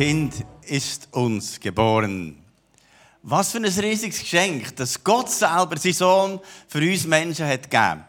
[0.00, 2.42] Kind ist uns geboren.
[3.22, 8.04] Was für ein riesiges Geschenk, dass Gott selber seinen Sohn für uns Menschen hat gegeben.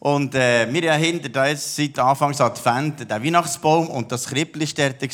[0.00, 4.90] Und äh, wir haben hinter da seit Anfangs Advent den Weihnachtsbaum und das Krippel war
[4.90, 5.10] dort.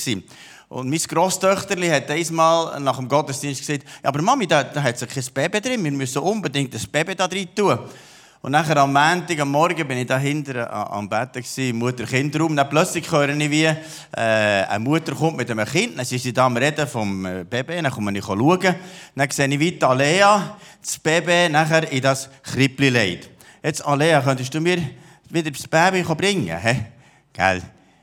[0.69, 4.99] Und mein Grosstöchterli hat einmal nach dem Gottesdienst gesagt, ja, aber Mami, da, da hat
[4.99, 7.79] sich kein Baby drin, wir müssen unbedingt das Baby da drin tun.
[8.43, 12.55] Und nachher am Montag, am Morgen, bin ich da hinten am Bett im Mutter-Kind-Raum.
[12.55, 13.75] Dann plötzlich höre ich, wie äh,
[14.15, 15.99] eine Mutter kommt mit einem Kind.
[15.99, 17.81] Dann sind sie da am Reden vom äh, Baby.
[17.83, 18.75] Dann komme ich schauen.
[19.15, 23.31] Dann sehe ich, wie Alea das Baby nachher in das Krippli legt.
[23.63, 24.79] Jetzt, Alea, könntest du mir
[25.29, 26.57] wieder das Baby bringen?
[26.57, 26.87] Hä?
[27.33, 27.63] Gell?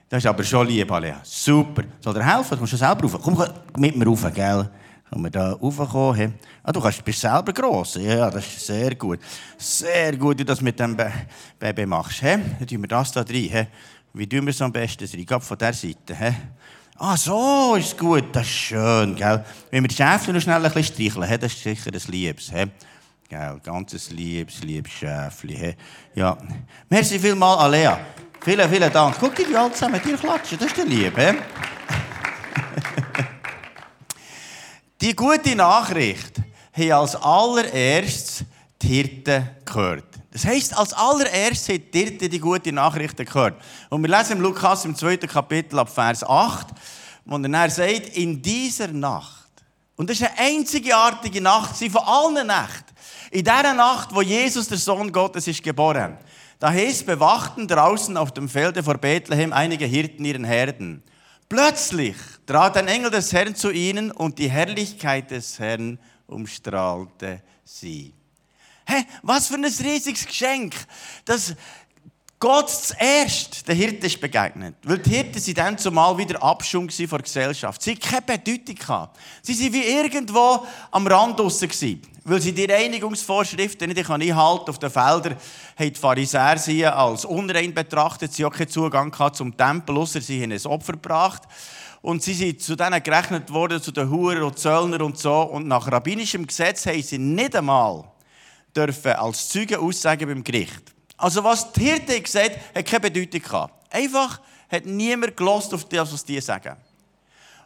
[0.10, 1.22] Das ist aber schon lieb, Alea.
[1.24, 1.84] Super.
[2.00, 2.56] Soll dir helfen?
[2.56, 3.20] Du musst schon selber rauf.
[3.22, 3.42] Komm
[3.78, 4.70] mit mir rauf, gell?
[5.14, 6.16] Können wir da raufkommen?
[6.16, 6.30] He?
[6.64, 8.00] Ah, du kannst, bist selber gross.
[8.02, 9.20] Ja, das ist sehr gut.
[9.60, 10.98] Sehr gut, wie du das mit dem
[11.60, 12.20] Baby machst.
[12.20, 12.30] He?
[12.30, 13.28] Dann tun wir das da rein.
[13.30, 13.68] He?
[14.14, 15.24] Wie tun wir es am besten rein?
[15.24, 16.16] Geh von dieser Seite.
[16.16, 16.34] He?
[16.98, 18.24] Ah, so ist gut.
[18.32, 19.46] Das ist schön, gell?
[19.70, 21.38] Wenn wir die Schäfchen noch schnell ein bisschen streicheln, he?
[21.38, 22.50] das ist sicher ein Liebes.
[22.50, 22.66] He?
[23.30, 23.60] Gell?
[23.64, 25.50] Ganzes liebes, liebes Schäfchen.
[25.50, 25.76] He?
[26.16, 26.36] Ja.
[26.90, 28.00] Merci vielmals, Alea.
[28.42, 29.18] Vielen, vielen Dank.
[29.20, 30.58] Guck, wie alle zusammen dir klatschen.
[30.58, 31.22] Das ist der Liebe.
[31.22, 31.38] He?
[35.04, 36.38] Die gute Nachricht
[36.72, 38.46] haben als allererstes
[38.82, 40.06] die Hirten gehört.
[40.32, 43.62] Das heisst, als allererstes haben die Hirten die gute Nachricht gehört.
[43.90, 46.68] Und wir lesen im Lukas im zweiten Kapitel ab Vers 8,
[47.26, 49.50] wo er sagt, in dieser Nacht,
[49.98, 52.94] und das ist eine einzigartige Nacht von allen Nächten,
[53.32, 56.18] in dieser Nacht, wo Jesus, der Sohn Gottes, ist geboren,
[56.60, 61.04] da heißt, bewachten draußen auf dem Felde vor Bethlehem einige Hirten ihren Herden.
[61.54, 62.16] Plötzlich
[62.48, 68.12] trat ein Engel des Herrn zu ihnen und die Herrlichkeit des Herrn umstrahlte sie.
[68.88, 70.74] Hä, was für ein riesiges Geschenk,
[71.26, 71.54] dass
[72.40, 74.78] Gott zuerst den Hirten ist begegnet.
[74.82, 77.84] Weil die Hirten sind dann zumal wieder Abschwung von der Gesellschaft.
[77.84, 79.10] Sie hatten keine Bedeutung.
[79.44, 82.02] Sie waren wie irgendwo am Rand draussen.
[82.26, 85.36] Weil sie die Reinigungsvorschriften nicht einhalten auf den Feldern,
[85.78, 88.32] haben die Pharisäer sie als unrein betrachtet.
[88.32, 91.44] Sie hatten keinen Zugang zum Tempel, außer sie haben ein Opfer gebracht.
[92.02, 95.42] Und sie sind zu denen gerechnet worden, zu den Huren und Zöllner und so.
[95.42, 98.06] Und nach rabbinischem Gesetz haben sie nicht einmal
[98.76, 100.94] dürfen als Zeugen aussagen beim Gericht.
[101.18, 103.94] Also was die Hirte gesagt hat keine Bedeutung gehabt.
[103.94, 106.76] Einfach hat niemand gelost auf das, was die sagen.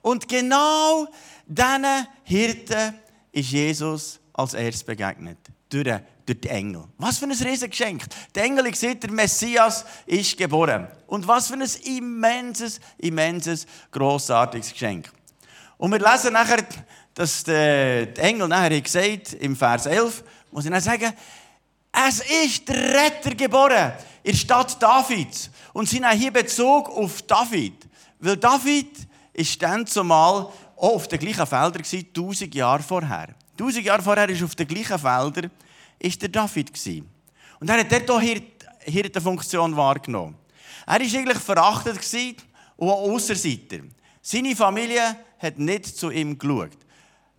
[0.02, 1.08] Und genau
[1.48, 1.86] diesen
[2.24, 2.94] Hirten
[3.32, 5.38] ist Jesus als erstes begegnet.
[5.70, 6.86] Durch, durch die Engel.
[6.98, 8.06] Was für ein riesiges Geschenk.
[8.34, 10.88] Der Engel sieht, der Messias ist geboren.
[11.08, 15.12] Und was für ein immenses, immenses, grossartiges Geschenk.
[15.78, 16.64] Und wir lesen nachher,
[17.14, 21.12] dass der Engel nachher gesagt im Vers 11, muss ich dann sagen,
[21.92, 23.94] es ist der Retter geboren
[24.24, 25.50] in der Stadt Davids.
[25.74, 27.88] Und sie haben hier Bezug auf David.
[28.20, 28.96] Weil David
[29.34, 33.30] ist dann zumal auch auf den gleichen Feldern gewesen, 1000 Jahre vorher.
[33.60, 35.52] 1000 Jahre vorher ist auf den gleichen Feldern
[36.00, 36.72] ist der David.
[37.60, 38.22] Und er hat dort auch
[39.22, 40.36] Funktion wahrgenommen.
[40.86, 42.38] Er war eigentlich verachtet
[42.78, 43.80] und auch Ausserseiter.
[44.22, 46.78] Seine Familie hat nicht zu ihm geschaut.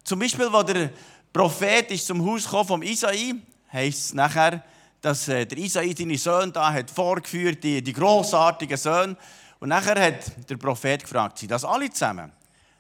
[0.05, 0.91] Zum Beispiel, als der
[1.33, 3.35] Prophet ist zum Haus kam vom Isai,
[3.73, 4.65] heisst es nachher,
[5.01, 9.17] dass äh, der Isai seine Söhne da hat vorgeführt, die, die grossartigen Söhne.
[9.61, 12.33] Und nachher hat der Prophet gefragt, sind das alle zusammen?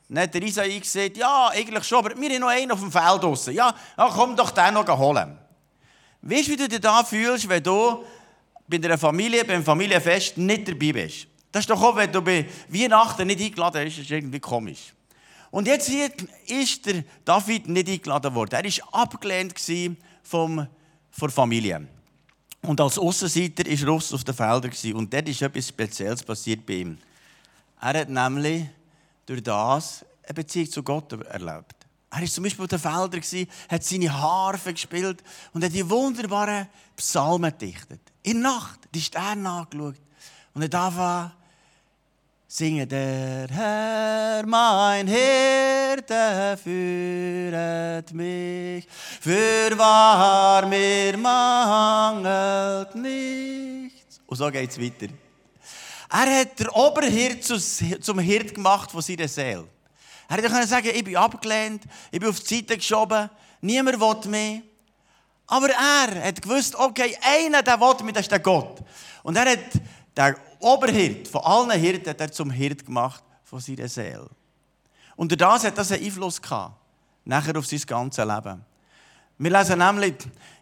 [0.08, 2.91] Dann hat der Isai gesagt, ja, eigentlich schon, aber wir haben noch einen auf dem
[2.91, 3.54] Feld draussen.
[3.54, 5.38] Ja, ja, komm doch den noch holen.
[6.22, 8.04] Weißt du, wie du dich da fühlst, wenn du
[8.66, 11.26] bei einer Familie, beim Familienfest nicht dabei bist?
[11.52, 14.94] Das ist doch auch, wenn du bei Weihnachten nicht eingeladen bist, ist irgendwie komisch.
[15.50, 16.10] Und jetzt hier
[16.46, 18.54] ist der David nicht eingeladen worden.
[18.54, 19.54] Er war abgelehnt
[20.22, 20.66] vom
[21.10, 21.86] vor Familie.
[22.62, 24.96] Und als Aussenseiter war er auf den Feldern.
[24.96, 26.98] Und dort ist etwas Spezielles passiert bei ihm.
[27.80, 28.66] Er hat nämlich
[29.28, 31.76] durch das eine Beziehung zu Gott erlebt.
[32.10, 35.22] Er war zum Beispiel auf den Feldern, hat seine Harfe gespielt
[35.52, 36.66] und hat die wunderbaren
[36.96, 38.00] Psalmen gedichtet.
[38.22, 40.00] In der Nacht die Sterne angeschaut
[40.54, 41.32] und hat angefangen
[42.50, 48.88] Singe der Herr, mein Hirte, führet mich,
[49.20, 54.22] für wahr mir mangelt nichts.
[54.26, 55.12] Und so geht es weiter.
[56.10, 59.69] Er hat der Oberhirt zum Hirt gemacht von seiner Seele.
[60.28, 64.62] Er hätte sagen ich bin abgelehnt, ich bin auf die Seite geschoben, niemand will mich.
[65.46, 68.81] Aber er hat gewusst, okay, einer, der will mich, das ist der Gott.
[69.22, 69.58] Und er hat
[70.16, 74.28] der Oberhirt von allen Hirten hat er zum Hirt gemacht von seiner Seele.
[75.16, 76.75] Und das hat das einen Einfluss gehabt,
[77.25, 78.64] nachher auf sein ganzes Leben.
[79.38, 80.14] Wir lesen nämlich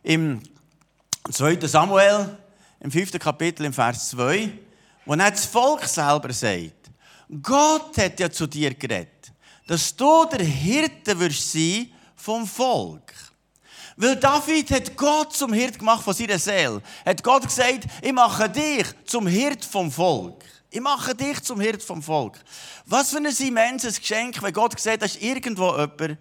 [0.02, 0.43] im
[1.31, 1.66] 2.
[1.66, 2.37] Samuel,
[2.81, 3.19] im 5.
[3.19, 4.52] Kapitel, im Vers 2,
[5.06, 6.91] wo dann das Volk selber sagt,
[7.43, 9.17] Gott hat ja zu dir geredet.
[9.67, 13.12] dass du der Hirte wirst sein vom Volk.
[13.97, 16.82] Weil David hat Gott zum Hirt gemacht von seiner Seele.
[17.05, 20.44] Hat Gott gesagt, ich mache dich zum Hirt vom Volk.
[20.70, 22.38] Ich mache dich zum Hirt vom Volk.
[22.85, 26.19] Was für ein immenses Geschenk, wenn Gott sagt, da ist irgendwo jemand,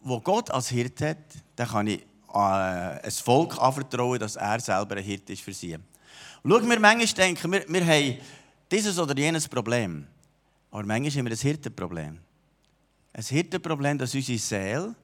[0.00, 1.16] wo Gott als Hirt hat,
[1.56, 2.00] dann kann ich
[2.34, 5.78] äh, ein Volk anvertrauen, dass er selber ein Hirt ist für sie.
[6.42, 8.18] Schau, wir manchmal denken, wir, wir haben
[8.70, 10.06] dieses oder jenes Problem.
[10.70, 12.18] Aber manchmal haben wir ein Hirtenproblem.
[13.12, 14.94] Ein Hirtenproblem, dass unsere Seele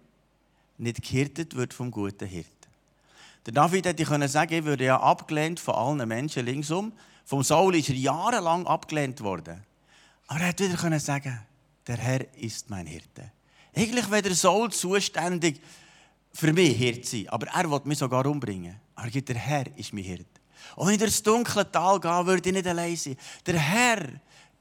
[0.79, 2.51] nicht gehirtet wird vom guten Hirten.
[3.47, 6.93] Der David hätte können sagen, ich würde ja abgelehnt von allen Menschen linksum.
[7.25, 9.63] Vom Saul ist er jahrelang abgelehnt worden.
[10.27, 11.41] Aber er hätte wieder können sagen,
[11.87, 13.31] der Herr ist mein Hirte.
[13.75, 15.61] Eigentlich wäre der Saul zuständig
[16.33, 18.77] für mich Hirte sein, aber er will mich sogar umbringen.
[18.95, 20.40] Aber der Herr ist mein Hirte.
[20.77, 23.17] Und wenn ich durchs dunkle Tal gehe, würde ich nicht allein sein.
[23.47, 24.09] Der Herr,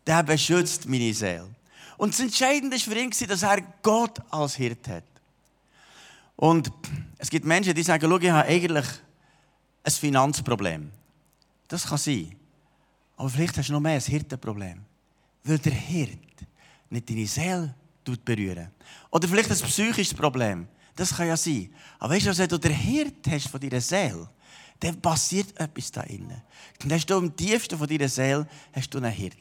[0.05, 1.49] der beschützt meine Seele.
[1.97, 5.03] Und das Entscheidende war für ihn, dass er Gott als Hirte hat.
[6.35, 6.71] Und
[7.17, 8.85] es gibt Menschen, die sagen, schau, ich habe eigentlich
[9.83, 10.91] ein Finanzproblem.
[11.67, 12.35] Das kann sein.
[13.17, 14.81] Aber vielleicht hast du noch mehr ein Hirtenproblem.
[15.43, 16.17] Weil der Hirt
[16.89, 17.75] nicht deine Seele
[18.25, 18.71] berühren.
[19.11, 20.67] Oder vielleicht ein psychisches Problem.
[20.95, 21.73] Das kann ja sein.
[21.99, 24.29] Aber weißt du, wenn du den Hirt hast von deiner Seele,
[24.79, 26.41] dann passiert etwas da innen.
[26.79, 29.35] Dann hast du im tiefsten von deiner Seele hast du einen Hirt.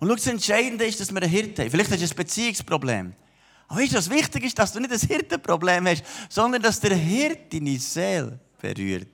[0.00, 1.70] Und schau, das Entscheidende ist, dass wir einen Hirt haben.
[1.70, 3.14] Vielleicht hast du ein Beziehungsproblem.
[3.68, 6.94] Aber weißt du, was wichtig ist, dass du nicht ein Hirtenproblem hast, sondern dass der
[6.94, 9.08] Hirt deine Seele berührt.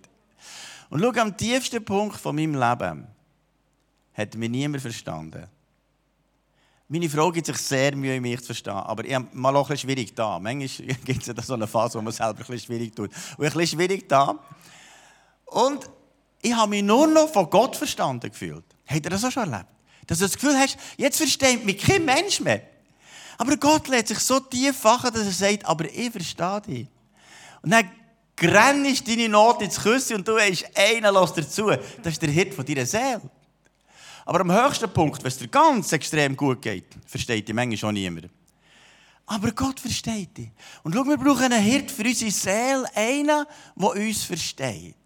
[0.88, 3.06] Und schau, am tiefsten Punkt von meinem Leben
[4.14, 5.46] hat mich niemand verstanden.
[6.88, 8.72] Meine Frau gibt sich sehr Mühe, mich zu verstehen.
[8.72, 10.40] Aber ich habe mal auch ein bisschen schwierig da.
[10.40, 13.10] Manchmal gibt es ja so eine Phase, wo man selber ein bisschen schwierig tut.
[13.36, 14.40] Und ein bisschen schwierig da.
[15.50, 15.88] Und
[16.42, 18.64] ich habe mich nur noch von Gott verstanden gefühlt.
[18.86, 19.68] Habt ihr das auch schon erlebt?
[20.06, 22.62] Dass du das Gefühl hast, jetzt versteht mich kein Mensch mehr.
[23.38, 26.88] Aber Gott lädt sich so tief wachen, dass er sagt, aber ich verstehe dich.
[27.62, 27.90] Und dann
[28.36, 31.70] grennst deine Not ins Küssen und du hast einen los dazu.
[32.02, 33.22] Das ist der Hirt von deiner Seele.
[34.24, 37.94] Aber am höchsten Punkt, wenn es dir ganz extrem gut geht, versteht die Menge schon
[37.94, 38.28] niemand.
[39.26, 40.50] Aber Gott versteht dich.
[40.82, 44.96] Und schau, wir brauchen einen Hirt für unsere Seele, einen, der uns versteht.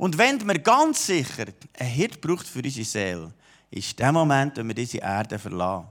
[0.00, 1.44] Und wenn wir ganz sicher
[1.78, 3.34] einen Hirt braucht für unsere Seele,
[3.70, 5.88] ist der Moment, wenn wir diese Erde verlassen.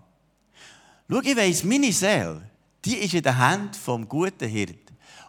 [1.07, 2.41] Schau, ich weiss, meine Seele,
[2.83, 4.79] die ist in den Händen vom guten Hirt.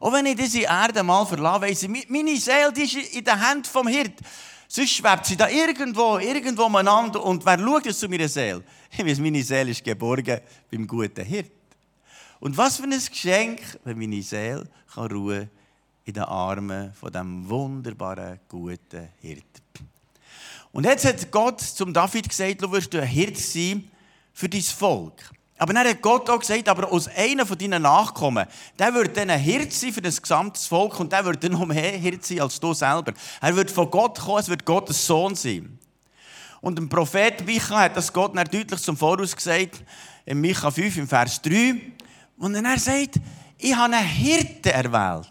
[0.00, 3.46] Auch wenn ich diese Erde mal verlasse, weiss ich, meine Seele die ist in den
[3.46, 4.18] Händen vom Hirt.
[4.66, 7.22] Sonst schwebt sie da irgendwo, irgendwo umeinander.
[7.22, 8.64] Und wer schaut jetzt zu meiner Seele?
[8.96, 10.40] Ich weiß, meine Seele ist geborgen
[10.70, 11.52] beim guten Hirt.
[12.38, 15.50] Und was für ein Geschenk, wenn meine Seele kann ruhen
[16.04, 19.44] in den Armen von dem wunderbaren, guten Hirt.
[20.72, 23.90] Und jetzt hat Gott zum David gesagt, du wirst ein Hirt sein
[24.32, 25.30] für dein Volk.
[25.58, 28.46] Aber dann hat Gott auch gesagt, aber aus einem von deinen Nachkommen,
[28.78, 31.66] der wird dann ein Hirt sein für das gesamte Volk und der wird dann noch
[31.66, 33.12] mehr Hirt sein als du selber.
[33.42, 35.78] Er wird von Gott kommen, es wird Gottes Sohn sein.
[36.62, 39.82] Und dem Prophet Micha hat das Gott dann deutlich zum Voraus gesagt,
[40.24, 41.74] in Micha 5, im Vers 3.
[42.38, 43.16] Und dann er sagt,
[43.58, 45.29] ich habe einen Hirte erwählt.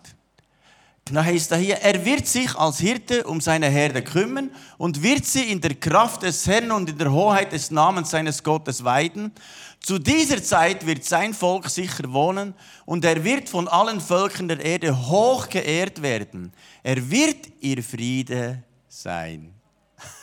[1.11, 5.25] Dann heißt er hier, er wird sich als Hirte um seine Herde kümmern und wird
[5.25, 9.31] sie in der Kraft des Herrn und in der Hoheit des Namens seines Gottes weiden.
[9.79, 12.53] Zu dieser Zeit wird sein Volk sicher wohnen
[12.85, 16.53] und er wird von allen Völkern der Erde hoch geehrt werden.
[16.83, 19.53] Er wird ihr Friede sein.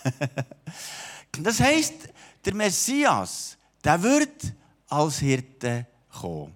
[1.41, 1.95] das heißt,
[2.45, 4.53] der Messias, der wird
[4.89, 5.87] als Hirte
[6.21, 6.55] kommen.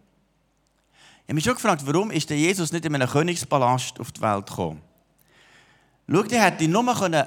[1.30, 4.48] Habe mich schon gefragt, warum ist der Jesus nicht in einem Königspalast auf die Welt
[4.48, 4.82] gekommen?
[6.10, 7.24] Schau, der hätte nur können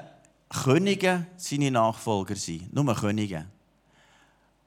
[0.50, 3.46] Könige seine Nachfolger sein Nur Könige.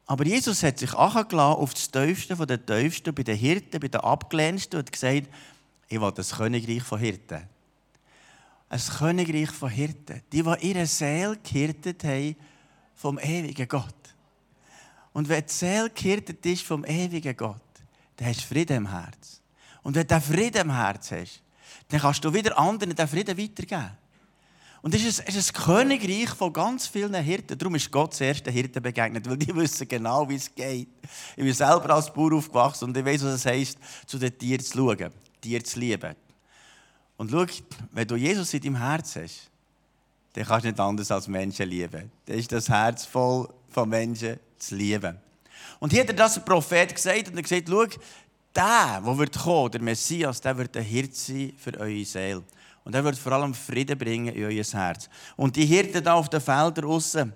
[0.08, 3.90] Aber Jesus hat sich angelassen auf das Tiefste von den Tiefsten, bei den Hirten, bei
[3.90, 5.30] den Abgelehnten und gesagt,
[5.88, 7.44] ich will das Königreich von Hirten.
[8.70, 10.24] Ein Königreich von Hirten.
[10.32, 12.36] Die, die ihre Seele gehirtet haben
[12.96, 13.94] vom ewigen Gott.
[15.14, 17.62] Und wenn die Seele gehirtet ist vom ewigen Gott,
[18.18, 19.42] dann hast du Frieden im Herz.
[19.84, 21.42] Und wenn du Frieden im Herz hast,
[21.90, 23.92] dann kannst du wieder anderen den Frieden weitergeben.
[24.82, 27.58] Und es ist, ein, es ist ein Königreich von ganz vielen Hirten.
[27.58, 30.88] Darum ist Gott zuerst den Hirten begegnet, weil die wissen genau, wie es geht.
[31.36, 34.64] Ich bin selber als Bauer aufgewachsen und ich weiß, was es heisst, zu den Tieren
[34.64, 36.16] zu schauen, Tiere zu lieben.
[37.18, 37.46] Und schau,
[37.92, 39.50] wenn du Jesus in deinem Herz hast,
[40.34, 42.12] dann kannst du nicht anders als Menschen lieben.
[42.26, 45.18] Dann ist das Herz voll von Menschen zu lieben.
[45.80, 47.86] Und hier hat er das der Prophet gesagt und er gesagt, schau,
[48.56, 52.44] der, der wird kommen, der Messias, der wird ein Hirt sein für eure Seele.
[52.84, 55.10] Und er wird vor allem Frieden bringen in euer Herz.
[55.36, 57.34] Und die Hirten da auf den Feldern außen,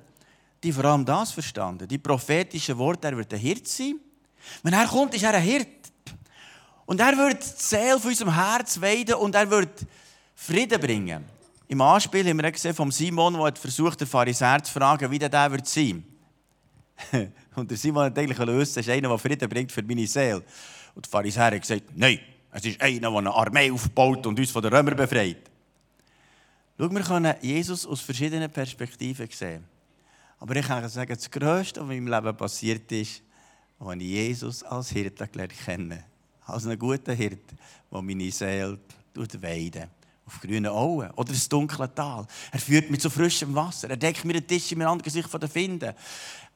[0.64, 1.88] die vor allem das verstanden.
[1.88, 4.00] Die prophetischen Worte, er wird ein Hirt sein.
[4.64, 5.68] Wenn er kommt, ist er ein Hirt.
[6.86, 9.86] Und er wird die Seele von unserem Herz weiden und er wird
[10.36, 11.26] Frieden bringen.
[11.68, 15.52] Im Anspiel haben wir gesehen von Simon, der versucht, den Pharisäer zu fragen, wie der
[15.52, 16.04] wird sein.
[17.56, 20.44] und der Simon hat eigentlich lösen, es ist einer, der Frieden bringt für meine Seele.
[20.94, 22.20] Und der Pharisäer hat gesagt, nein,
[22.52, 25.50] es ist einer, der eine Armee aufbaut und uns von den Römern befreit.
[26.78, 29.64] Schau, wir können Jesus aus verschiedenen Perspektiven sehen.
[30.40, 33.22] Aber ich kann sagen, das Größte, was in meinem Leben passiert ist,
[33.80, 36.04] als ich Jesus als Hirte kenne.
[36.46, 37.56] Als einen guten Hirte,
[37.92, 38.80] der meine Seele
[39.16, 40.01] weiden
[40.32, 42.26] auf grünen Auen oder das dunkle Tal.
[42.52, 43.90] Er führt mich zu frischem Wasser.
[43.90, 45.94] Er deckt mir den Tisch in mein Angesicht von den Finden.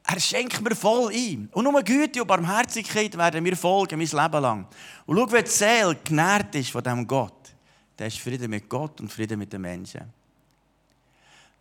[0.08, 1.48] Er schenkt mir voll ein.
[1.52, 4.66] Und nur Güte und Barmherzigkeit werden mir folgen, mein Leben lang.
[5.04, 7.32] Und schau, wie die Seele genährt ist von diesem Gott.
[7.98, 10.02] Der ist Frieden mit Gott und Frieden mit den Menschen.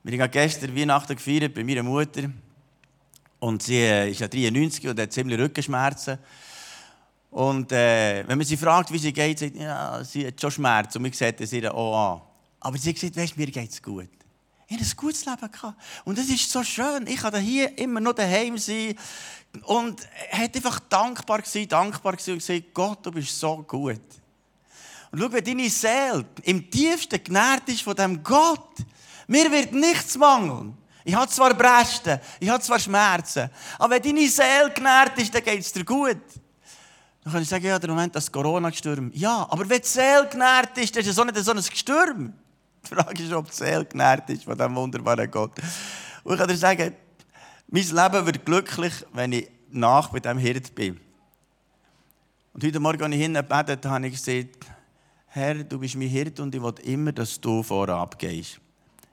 [0.03, 2.29] Wir haben gestern Weihnachten gefeiert bei meiner Mutter.
[3.39, 6.19] Und sie äh, ist ja 93 und hat ziemlich Rückenschmerzen.
[7.35, 10.51] Und äh, wenn man sie fragt, wie sie geht, sagt sie, ja, sie hat schon
[10.51, 10.99] Schmerzen.
[10.99, 12.21] Und wir sehen es ihr auch an.
[12.61, 14.07] Aber sie gesagt, weißt, mir geht es gut.
[14.67, 15.51] Ich hatte ein gutes Leben.
[15.51, 15.77] Gehabt.
[16.05, 17.05] Und das ist so schön.
[17.07, 18.95] Ich kann hier immer noch daheim sein.
[19.63, 19.99] Und
[20.31, 23.99] hat einfach dankbar gewesen, dankbar gewesen und gesagt, Gott, du bist so gut.
[25.11, 28.77] Und schau, wenn deine Seele im tiefsten genährt ist von diesem Gott,
[29.27, 30.77] mir wird nichts mangeln.
[31.03, 35.43] Ich habe zwar Bresten, ich habe zwar Schmerzen, aber wenn deine Seele genährt ist, dann
[35.43, 36.21] geht es dir gut.
[37.25, 39.09] Dann kann ich sagen, ja, der Moment das Corona-Gestürm.
[39.15, 42.33] Ja, aber wenn die Seele genährt ist, dann ist es auch nicht so ein Gestürm.
[42.83, 45.53] Die Frage ist, ob die Seele genährt ist von diesem wunderbaren Gott.
[46.23, 46.93] Und ich kann dir sagen,
[47.67, 50.99] mein Leben wird glücklich, wenn ich nach bei diesem Hirt bin.
[52.53, 54.67] Und heute Morgen, als ich hingebetet habe, ich gesagt,
[55.25, 58.59] Herr, du bist mein Hirt und ich will immer, dass du vorab gehst.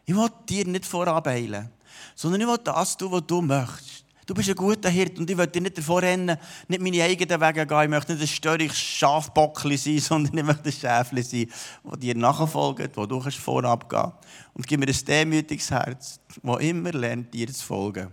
[0.04, 1.70] Ich will dir nicht vorab eilen,
[2.14, 4.04] sondern ich will das tun, was du möchtest.
[4.32, 7.38] Du bist ein guter Hirt und ich will dir nicht davor rennen, nicht meine eigenen
[7.38, 7.82] Wege gehen.
[7.82, 11.52] Ich möchte nicht ein störiges Schafbockli sein, sondern ich möchte ein Schäfli sein,
[11.84, 14.16] das dir nachfolgt, wo du vorab gehen kannst.
[14.54, 18.08] Und gib mir ein demütiges Herz, das immer lernt, dir zu folgen.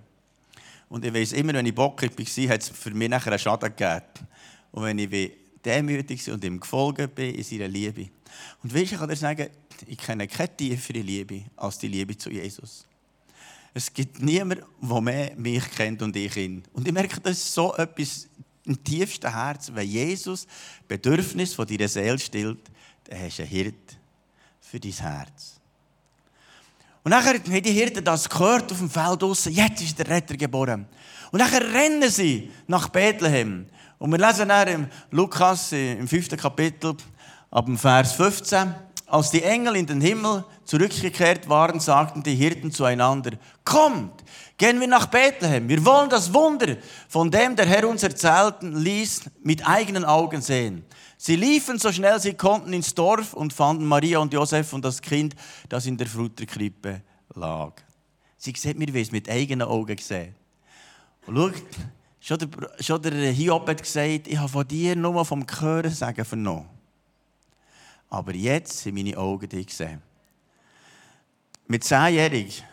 [0.89, 3.73] Und ich weiß immer, wenn ich bockig war, hat es für mich nachher einen Schaden
[3.73, 4.03] gegeben.
[4.73, 5.31] Und wenn ich
[5.63, 8.09] demütig und ihm gefolgt bin in seiner Liebe.
[8.61, 9.47] Und weißt, ich kann dir sagen,
[9.87, 12.88] ich kenne keine tiefere Liebe als die Liebe zu Jesus.
[13.73, 16.63] Es gibt niemanden, der mehr mich kennt und ich ihn.
[16.73, 18.27] Und ich merke, das ist so etwas
[18.65, 19.71] im tiefsten Herz.
[19.73, 20.47] Wenn Jesus
[20.87, 22.59] Bedürfnis von deiner Seele stillt,
[23.05, 23.97] dann hast du einen Hirt
[24.59, 25.59] für dein Herz.
[27.03, 29.53] Und nachher haben die Hirten das gehört auf dem Feld draussen.
[29.53, 30.85] Jetzt ist der Retter geboren.
[31.31, 33.67] Und nachher rennen sie nach Bethlehem.
[33.97, 36.95] Und wir lesen dann im Lukas im fünften Kapitel
[37.51, 38.73] ab dem Vers 15.
[39.09, 43.31] Als die Engel in den Himmel zurückgekehrt waren, sagten die Hirten zueinander,
[43.65, 44.23] kommt,
[44.57, 45.67] gehen wir nach Bethlehem.
[45.67, 50.85] Wir wollen das Wunder, von dem der Herr uns erzählten ließ, mit eigenen Augen sehen.
[51.17, 55.01] Sie liefen so schnell sie konnten ins Dorf und fanden Maria und Josef und das
[55.01, 55.35] Kind,
[55.67, 57.01] das in der Futterkrippe
[57.33, 57.73] lag.
[58.37, 60.35] Sie sieht mir, wie es mit eigenen Augen gesehen.
[61.25, 61.53] Und schaut,
[62.19, 62.49] schon der,
[62.79, 66.78] schon der Hiob hat gesagt, ich habe von dir nur vom Hören sagen vernommen.
[68.09, 70.01] Aber jetzt sind meine Augen dich gesehen.
[71.67, 72.63] Mit zehnjährig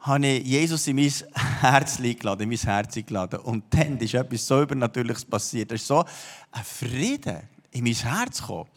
[0.00, 1.12] habe ich Jesus in mein
[1.60, 3.40] Herz geladen, in mein Herz geladen.
[3.40, 5.70] Und dann ist etwas so Übernatürliches passiert.
[5.70, 6.04] Da ist so
[6.50, 7.38] ein Frieden
[7.70, 8.68] in mein Herz gekommen.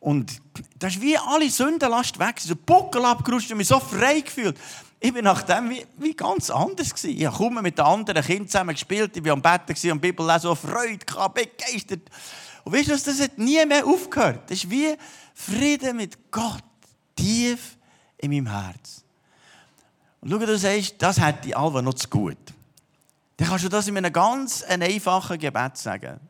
[0.00, 0.42] Und
[0.78, 2.40] das ist wie alle Sündenlast weg.
[2.40, 4.58] So Buckel abgerutscht und mich so frei gefühlt.
[4.98, 7.16] Ich bin nachdem wie, wie ganz anders gewesen.
[7.16, 9.16] Ich habe kaum mit den anderen Kindern zusammen gespielt.
[9.16, 12.02] Ich war am Bett und Bibel lesen, so Freude gehabt, begeistert.
[12.64, 14.50] Und weißt du, das hat nie mehr aufgehört.
[14.50, 14.94] Das ist wie
[15.34, 16.62] Frieden mit Gott,
[17.16, 17.76] tief
[18.18, 19.02] in meinem Herz.
[20.20, 22.38] Und schau, du sagst, das hätte ich Alva noch zu gut.
[23.36, 26.20] Dann kannst du das in einem ganz einfachen Gebet sagen.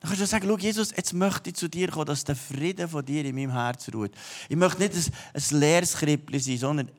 [0.00, 2.88] Dann kannst du sagen, schau, Jesus, jetzt möchte ich zu dir kommen, dass der Frieden
[2.88, 4.12] von dir in meinem Herz ruht.
[4.48, 6.90] Ich möchte nicht ein, ein leeres Krippli sein, sondern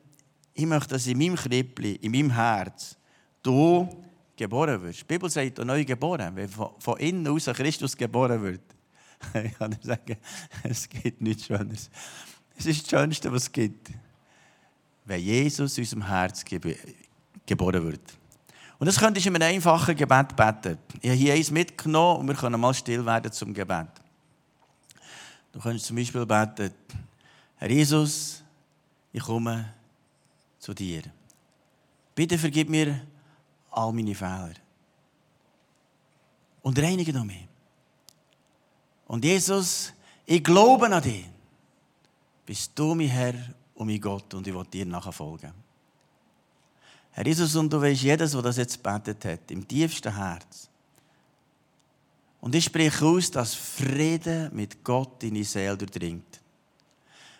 [0.54, 2.96] ich möchte, dass in meinem Krippli, in meinem Herz,
[3.42, 3.88] du
[4.36, 5.00] geboren wirst.
[5.00, 8.60] Die Bibel sagt, neu geboren, wenn von innen aus Christus geboren wird.
[9.44, 10.16] Ich kann dir sagen,
[10.62, 11.90] es gibt nichts Schöneres.
[12.56, 13.90] Es ist das Schönste, was es gibt.
[15.04, 18.00] Wenn Jesus in unserem Herz geboren wird.
[18.78, 20.78] Und das könntest du in einem einfachen Gebet beten.
[21.00, 23.88] Ich habe hier eins mitgenommen und wir können mal still werden zum Gebet.
[25.52, 26.70] Du könntest zum Beispiel beten,
[27.56, 28.42] Herr Jesus,
[29.12, 29.72] ich komme
[30.58, 31.02] zu dir.
[32.14, 33.00] Bitte vergib mir
[33.76, 34.54] all meine Fehler.
[36.62, 37.46] Und reinige noch mich.
[39.06, 39.92] Und Jesus,
[40.24, 41.26] ich glaube an dich.
[42.44, 43.34] Bist du mein Herr
[43.74, 45.52] und mein Gott und ich will dir nachfolgen.
[47.12, 50.68] Herr Jesus, und du weißt, jedes, der das jetzt betet hat, im tiefsten Herz,
[52.46, 56.40] Und ich spreche aus, dass Frieden mit Gott deine Seele durchdringt.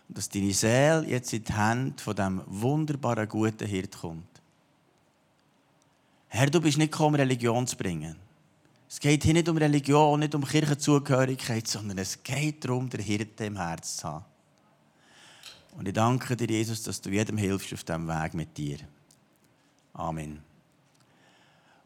[0.08, 4.35] Und dass deine Seele jetzt in die Hände von diesem wunderbaren, guten Hirt kommt.
[6.36, 8.14] Herr, du bist nicht gekommen, Religion zu bringen.
[8.90, 13.46] Es geht hier nicht um Religion, nicht um Kirchenzugehörigkeit, sondern es geht darum, der Hirte
[13.46, 14.24] im Herz zu haben.
[15.78, 18.76] Und ich danke dir, Jesus, dass du jedem hilfst auf diesem Weg mit dir.
[19.94, 20.42] Amen.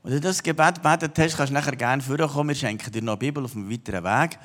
[0.02, 2.48] Und wenn du das Gebet gebetet hast, kannst du nachher gerne vorkommen.
[2.48, 4.36] Wir schenken dir noch eine Bibel auf einem weiteren Weg.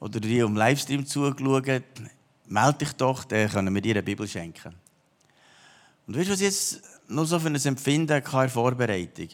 [0.00, 1.84] Oder dir im Livestream zugeschaut,
[2.46, 4.74] melde dich doch, dann können wir dir eine Bibel schenken.
[6.08, 9.28] Und weißt du, was jetzt noch so für ein Empfinden in der Vorbereitung?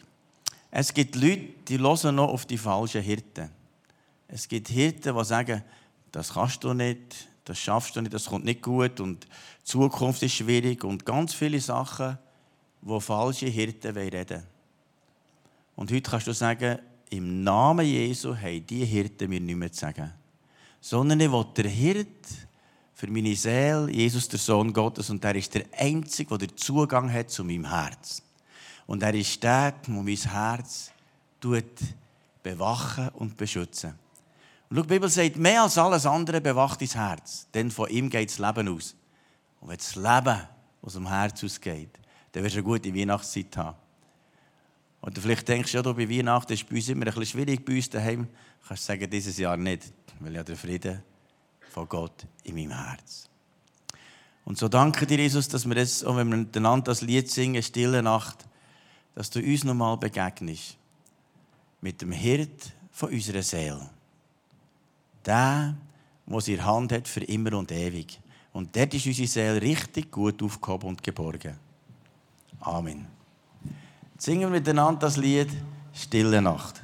[0.71, 3.49] Es gibt Leute, die hören noch auf die falschen Hirten.
[4.27, 5.63] Es gibt Hirten, die sagen,
[6.11, 10.23] das kannst du nicht, das schaffst du nicht, das kommt nicht gut und die Zukunft
[10.23, 12.17] ist schwierig und ganz viele Sachen,
[12.81, 14.43] wo falsche Hirten reden wollen.
[15.75, 19.81] Und heute kannst du sagen, im Namen Jesu haben die Hirten mir nicht mehr zu
[19.81, 20.11] sagen.
[20.81, 22.07] Sondern ich will der Hirt
[23.03, 27.11] für meine Seele, Jesus, der Sohn Gottes, und er ist der Einzige, der den Zugang
[27.11, 28.21] hat zu meinem Herz.
[28.87, 30.89] Und er ist der, der mein Herz
[32.41, 33.93] bewachen und beschützen.
[34.69, 38.09] Und schau, die Bibel sagt, mehr als alles andere bewacht dein Herz, denn von ihm
[38.09, 38.95] geht das Leben aus.
[39.59, 40.39] Und wenn das Leben
[40.81, 41.99] aus dem Herz ausgeht,
[42.31, 43.75] dann wirst du eine gute Weihnachtszeit haben.
[45.01, 47.75] Und vielleicht denkst, ja, du, bei Weihnachten ist bei uns immer ein bisschen schwierig, bei
[47.75, 48.29] uns daheim.
[48.65, 49.91] Kannst du sagen, dieses Jahr nicht,
[50.21, 51.03] weil ja der Friede
[51.73, 53.29] von Gott in meinem Herz.
[54.45, 57.63] Und so danke dir, Jesus, dass wir das, auch wenn wir miteinander das Lied singen,
[57.63, 58.45] Stille Nacht,
[59.15, 60.77] dass du uns nochmal begegnest.
[61.81, 63.89] Mit dem Hirt von unserer Seele.
[65.25, 65.75] Der,
[66.25, 68.19] der seine Hand hat für immer und ewig.
[68.51, 71.57] Und dort ist unsere Seele richtig gut aufgehoben und geborgen.
[72.59, 73.07] Amen.
[74.17, 75.49] Singen wir miteinander das Lied
[75.93, 76.82] Stille Nacht.